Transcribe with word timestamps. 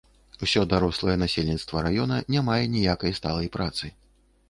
Усё 0.45 0.63
дарослае 0.71 1.15
насельніцтва 1.25 1.85
раёна 1.89 2.19
не 2.35 2.45
мае 2.51 2.61
ніякай 2.75 3.19
сталай 3.23 3.55
працы. 3.61 3.97